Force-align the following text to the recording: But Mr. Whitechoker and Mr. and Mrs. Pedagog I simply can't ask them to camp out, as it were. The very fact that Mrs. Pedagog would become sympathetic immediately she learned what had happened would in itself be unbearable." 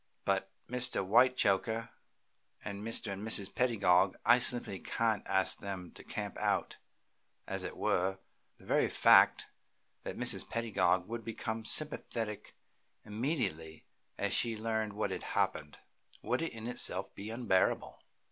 But 0.25 0.49
Mr. 0.67 1.05
Whitechoker 1.05 1.91
and 2.65 2.81
Mr. 2.83 3.11
and 3.13 3.21
Mrs. 3.21 3.53
Pedagog 3.53 4.17
I 4.25 4.39
simply 4.39 4.79
can't 4.79 5.21
ask 5.29 5.59
them 5.59 5.91
to 5.91 6.03
camp 6.03 6.39
out, 6.39 6.77
as 7.45 7.63
it 7.63 7.77
were. 7.77 8.17
The 8.57 8.65
very 8.65 8.89
fact 8.89 9.45
that 10.01 10.17
Mrs. 10.17 10.49
Pedagog 10.49 11.07
would 11.07 11.23
become 11.23 11.65
sympathetic 11.65 12.55
immediately 13.05 13.85
she 14.31 14.57
learned 14.57 14.93
what 14.93 15.11
had 15.11 15.21
happened 15.37 15.77
would 16.23 16.41
in 16.41 16.65
itself 16.65 17.13
be 17.13 17.29
unbearable." 17.29 17.99